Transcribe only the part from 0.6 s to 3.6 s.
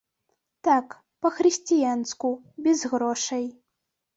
Так, па-хрысціянску, без грошай.